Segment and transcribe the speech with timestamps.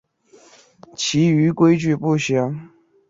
[0.95, 2.69] 其余规则不详。